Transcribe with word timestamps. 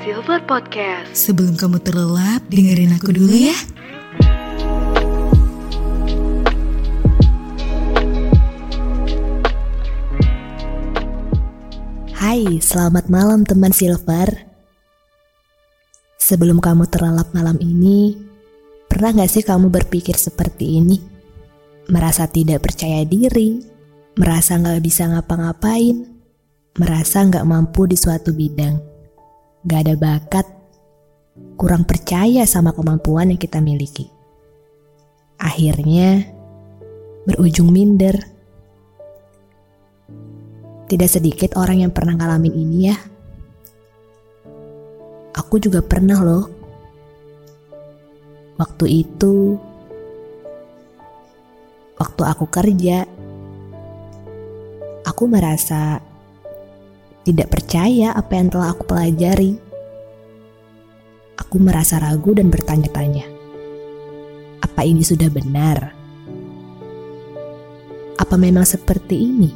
Silver 0.00 0.40
Podcast. 0.48 1.12
Sebelum 1.12 1.60
kamu 1.60 1.76
terlelap, 1.84 2.40
dengerin 2.48 2.96
aku 2.96 3.12
dulu 3.12 3.36
ya. 3.36 3.52
Hai, 12.16 12.48
selamat 12.64 13.12
malam 13.12 13.44
teman 13.44 13.76
Silver. 13.76 14.48
Sebelum 16.16 16.64
kamu 16.64 16.88
terlelap 16.88 17.36
malam 17.36 17.60
ini, 17.60 18.16
pernah 18.88 19.20
gak 19.20 19.28
sih 19.28 19.44
kamu 19.44 19.68
berpikir 19.68 20.16
seperti 20.16 20.80
ini? 20.80 20.96
Merasa 21.92 22.24
tidak 22.24 22.64
percaya 22.64 23.04
diri, 23.04 23.60
merasa 24.16 24.56
gak 24.56 24.80
bisa 24.80 25.12
ngapa-ngapain, 25.12 26.08
merasa 26.80 27.20
gak 27.28 27.44
mampu 27.44 27.84
di 27.84 28.00
suatu 28.00 28.32
bidang, 28.32 28.89
gak 29.64 29.80
ada 29.84 29.94
bakat, 29.96 30.46
kurang 31.60 31.84
percaya 31.84 32.48
sama 32.48 32.72
kemampuan 32.72 33.28
yang 33.32 33.40
kita 33.40 33.60
miliki. 33.60 34.08
Akhirnya, 35.40 36.24
berujung 37.28 37.68
minder. 37.68 38.16
Tidak 40.90 41.06
sedikit 41.08 41.54
orang 41.60 41.86
yang 41.86 41.92
pernah 41.94 42.16
ngalamin 42.18 42.54
ini 42.56 42.78
ya. 42.90 42.96
Aku 45.36 45.62
juga 45.62 45.84
pernah 45.84 46.18
loh. 46.18 46.44
Waktu 48.58 48.84
itu, 49.06 49.56
waktu 51.96 52.22
aku 52.26 52.44
kerja, 52.50 53.08
aku 55.06 55.22
merasa 55.30 56.09
tidak 57.24 57.52
percaya 57.52 58.16
apa 58.16 58.32
yang 58.32 58.48
telah 58.48 58.72
aku 58.72 58.88
pelajari. 58.88 59.52
Aku 61.40 61.56
merasa 61.60 61.98
ragu 61.98 62.36
dan 62.36 62.52
bertanya-tanya, 62.52 63.26
apa 64.60 64.80
ini 64.84 65.02
sudah 65.02 65.26
benar? 65.32 65.92
Apa 68.20 68.36
memang 68.36 68.68
seperti 68.68 69.16
ini? 69.16 69.50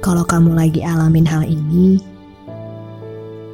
Kalau 0.00 0.24
kamu 0.24 0.56
lagi 0.56 0.80
alamin 0.80 1.28
hal 1.28 1.44
ini, 1.44 2.00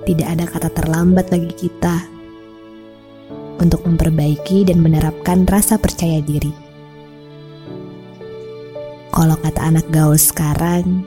tidak 0.07 0.29
ada 0.39 0.45
kata 0.47 0.69
terlambat 0.71 1.27
bagi 1.29 1.51
kita 1.51 2.07
untuk 3.59 3.83
memperbaiki 3.83 4.71
dan 4.71 4.79
menerapkan 4.79 5.45
rasa 5.51 5.77
percaya 5.77 6.23
diri. 6.23 6.64
Kalau 9.15 9.39
kata 9.39 9.71
anak 9.71 9.87
gaul 9.95 10.19
sekarang, 10.19 11.07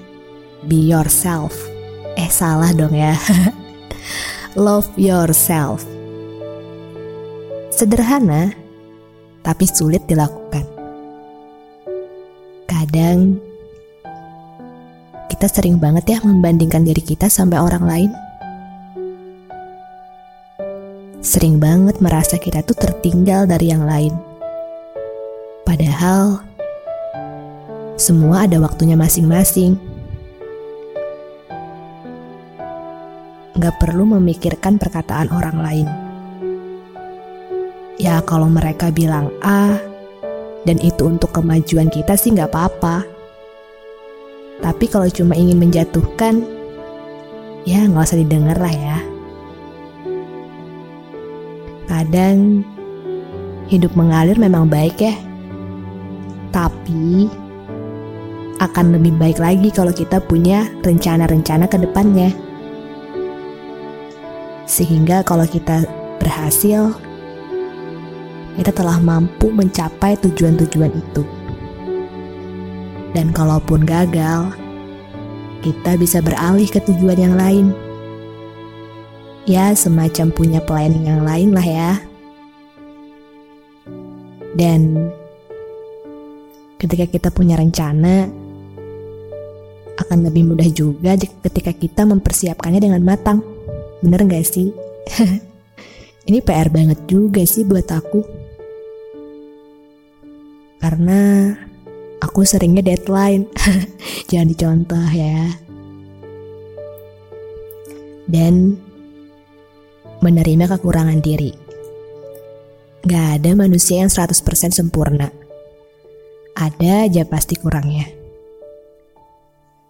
be 0.64 0.80
yourself. 0.80 1.52
Eh 2.16 2.32
salah 2.32 2.72
dong 2.72 2.96
ya. 2.96 3.20
Love 4.56 4.88
yourself. 4.96 5.84
Sederhana, 7.68 8.56
tapi 9.44 9.68
sulit 9.68 10.08
dilakukan. 10.08 10.64
Kadang 12.64 13.44
kita 15.28 15.52
sering 15.52 15.76
banget 15.76 16.16
ya 16.16 16.24
membandingkan 16.24 16.88
diri 16.88 17.04
kita 17.04 17.28
sampai 17.28 17.60
orang 17.60 17.84
lain. 17.84 18.12
Sering 21.20 21.60
banget 21.60 22.00
merasa 22.00 22.40
kita 22.40 22.64
tuh 22.64 22.80
tertinggal 22.80 23.52
dari 23.52 23.68
yang 23.68 23.84
lain. 23.84 24.16
Padahal 25.68 26.48
semua 27.98 28.46
ada 28.46 28.62
waktunya 28.62 28.94
masing-masing. 28.94 29.74
Gak 33.58 33.76
perlu 33.82 34.06
memikirkan 34.06 34.78
perkataan 34.78 35.34
orang 35.34 35.58
lain. 35.58 35.88
Ya 37.98 38.22
kalau 38.22 38.46
mereka 38.46 38.94
bilang 38.94 39.34
A 39.42 39.82
dan 40.62 40.78
itu 40.78 41.10
untuk 41.10 41.34
kemajuan 41.34 41.90
kita 41.90 42.14
sih 42.14 42.38
gak 42.38 42.54
apa-apa. 42.54 43.02
Tapi 44.62 44.86
kalau 44.86 45.10
cuma 45.10 45.34
ingin 45.34 45.58
menjatuhkan, 45.58 46.42
ya 47.66 47.86
nggak 47.86 48.10
usah 48.10 48.18
didengar 48.18 48.58
lah 48.58 48.74
ya. 48.74 48.98
Kadang 51.86 52.66
hidup 53.70 53.94
mengalir 53.94 54.38
memang 54.42 54.66
baik 54.66 54.98
ya, 54.98 55.14
tapi 56.50 57.30
akan 58.58 58.98
lebih 58.98 59.14
baik 59.18 59.38
lagi 59.38 59.70
kalau 59.70 59.94
kita 59.94 60.18
punya 60.18 60.66
rencana-rencana 60.82 61.70
ke 61.70 61.78
depannya. 61.78 62.34
Sehingga 64.68 65.22
kalau 65.22 65.46
kita 65.46 65.86
berhasil, 66.20 66.92
kita 68.58 68.74
telah 68.74 68.98
mampu 68.98 69.54
mencapai 69.54 70.18
tujuan-tujuan 70.20 70.92
itu. 70.92 71.24
Dan 73.14 73.30
kalaupun 73.32 73.86
gagal, 73.86 74.52
kita 75.62 75.96
bisa 75.96 76.20
beralih 76.20 76.68
ke 76.68 76.82
tujuan 76.84 77.18
yang 77.18 77.36
lain. 77.38 77.68
Ya, 79.48 79.72
semacam 79.72 80.28
punya 80.34 80.60
planning 80.60 81.08
yang 81.08 81.24
lain 81.24 81.56
lah 81.56 81.64
ya. 81.64 81.92
Dan 84.58 85.14
ketika 86.82 87.06
kita 87.08 87.30
punya 87.32 87.56
rencana, 87.56 88.47
akan 90.08 90.24
lebih 90.24 90.48
mudah 90.48 90.72
juga 90.72 91.20
ketika 91.20 91.76
kita 91.76 92.08
mempersiapkannya 92.08 92.80
dengan 92.80 93.04
matang. 93.04 93.44
Bener 94.00 94.24
gak 94.24 94.48
sih? 94.48 94.72
Ini 96.32 96.40
PR 96.44 96.72
banget 96.72 97.04
juga 97.12 97.44
sih 97.44 97.68
buat 97.68 97.92
aku. 97.92 98.24
Karena 100.80 101.52
aku 102.24 102.48
seringnya 102.48 102.88
deadline. 102.88 103.52
Jangan 104.32 104.48
dicontoh 104.48 105.08
ya. 105.12 105.52
Dan 108.28 108.80
menerima 110.24 110.72
kekurangan 110.72 111.20
diri. 111.20 111.52
Gak 113.04 113.44
ada 113.44 113.52
manusia 113.60 114.04
yang 114.04 114.12
100% 114.12 114.72
sempurna. 114.72 115.32
Ada 116.56 117.08
aja 117.08 117.24
pasti 117.28 117.56
kurangnya. 117.56 118.17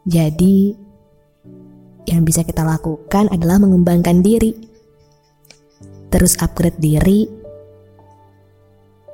Jadi, 0.08 0.72
yang 2.08 2.24
bisa 2.24 2.48
kita 2.48 2.64
lakukan 2.64 3.28
adalah 3.28 3.60
mengembangkan 3.60 4.24
diri. 4.24 4.56
Terus 6.08 6.40
upgrade 6.40 6.80
diri 6.80 7.28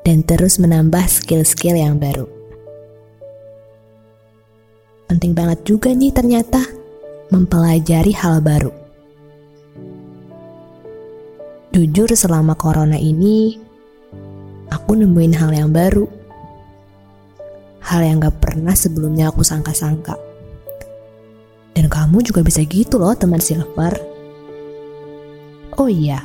dan 0.06 0.22
terus 0.22 0.62
menambah 0.62 1.02
skill-skill 1.10 1.74
yang 1.74 1.98
baru. 1.98 2.30
Penting 5.10 5.34
banget 5.34 5.66
juga 5.66 5.90
nih 5.90 6.14
ternyata 6.14 6.62
mempelajari 7.34 8.14
hal 8.14 8.46
baru. 8.46 8.70
Jujur 11.74 12.14
selama 12.14 12.54
corona 12.54 13.02
ini, 13.02 13.58
aku 14.70 14.94
nemuin 14.94 15.34
hal 15.34 15.50
yang 15.50 15.74
baru. 15.74 16.06
Hal 17.82 18.06
yang 18.06 18.22
gak 18.22 18.38
pernah 18.38 18.78
sebelumnya 18.78 19.34
aku 19.34 19.42
sangka-sangka. 19.42 20.33
Dan 21.74 21.90
kamu 21.90 22.22
juga 22.22 22.46
bisa 22.46 22.62
gitu 22.64 23.02
loh 23.02 23.18
teman 23.18 23.42
silver. 23.42 23.98
Oh 25.74 25.90
iya, 25.90 26.22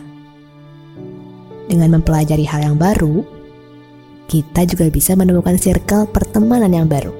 dengan 1.68 2.00
mempelajari 2.00 2.48
hal 2.48 2.64
yang 2.64 2.80
baru, 2.80 3.20
kita 4.24 4.64
juga 4.64 4.88
bisa 4.88 5.12
menemukan 5.12 5.60
circle 5.60 6.08
pertemanan 6.08 6.72
yang 6.72 6.88
baru. 6.88 7.12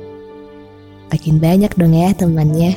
Makin 1.12 1.37
banyak 1.37 1.72
dong 1.77 1.93
ya 1.93 2.17
temannya. 2.17 2.72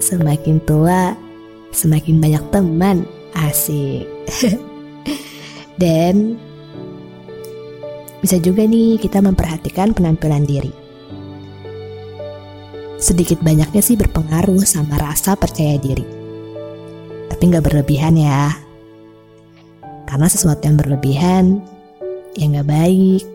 Semakin 0.00 0.56
tua, 0.64 1.12
semakin 1.76 2.16
banyak 2.16 2.44
teman. 2.48 3.04
Asik. 3.36 4.08
Dan 5.80 6.40
bisa 8.24 8.40
juga 8.40 8.64
nih 8.64 8.96
kita 8.96 9.20
memperhatikan 9.20 9.92
penampilan 9.92 10.48
diri. 10.48 10.72
Sedikit 13.00 13.40
banyaknya 13.40 13.80
sih 13.80 13.96
berpengaruh 13.96 14.60
sama 14.68 15.00
rasa 15.00 15.32
percaya 15.32 15.80
diri. 15.80 16.04
Tapi 17.32 17.42
nggak 17.48 17.64
berlebihan 17.64 18.20
ya. 18.20 18.52
Karena 20.04 20.28
sesuatu 20.28 20.60
yang 20.68 20.76
berlebihan 20.76 21.64
ya 22.36 22.44
nggak 22.44 22.68
baik. 22.68 23.26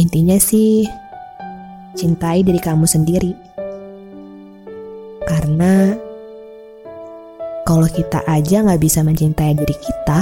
Intinya 0.00 0.40
sih, 0.40 0.88
cintai 1.92 2.40
diri 2.40 2.58
kamu 2.58 2.88
sendiri. 2.88 3.36
Karena 5.28 5.92
kalau 7.68 7.88
kita 7.92 8.24
aja 8.24 8.64
nggak 8.64 8.80
bisa 8.80 9.04
mencintai 9.04 9.52
diri 9.52 9.76
kita, 9.76 10.20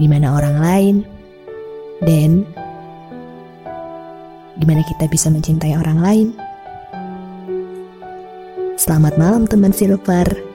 gimana 0.00 0.32
orang 0.32 0.56
lain? 0.56 0.96
Dan 2.02 2.61
gimana 4.62 4.86
kita 4.86 5.10
bisa 5.10 5.26
mencintai 5.26 5.74
orang 5.74 5.98
lain. 5.98 6.28
Selamat 8.78 9.18
malam 9.18 9.50
teman 9.50 9.74
silver. 9.74 10.51